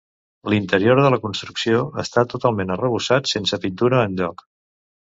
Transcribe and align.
L'interior 0.53 1.01
de 1.07 1.11
la 1.15 1.19
construcció 1.25 1.83
està 2.05 2.25
totalment 2.33 2.77
arrebossat, 2.79 3.33
sense 3.37 3.63
pintura 3.67 4.05
enlloc. 4.11 4.47